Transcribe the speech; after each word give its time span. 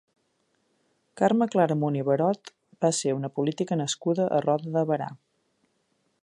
Carme 1.21 1.47
Claramunt 1.55 1.99
i 1.99 2.01
Barot 2.07 2.51
va 2.85 2.91
ser 3.01 3.13
una 3.19 3.31
política 3.37 3.79
nascuda 3.83 4.27
a 4.39 4.41
Roda 4.49 4.75
de 4.79 4.87
Berà. 4.95 5.13